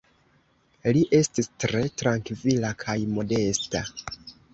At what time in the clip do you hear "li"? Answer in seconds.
0.95-1.01